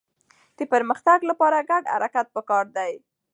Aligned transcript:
د 0.57 0.59
پرمختګ 0.73 1.19
لپاره 1.29 1.57
ګډ 1.69 1.83
حرکت 1.93 2.27
پکار 2.35 2.65
دی. 2.77 2.93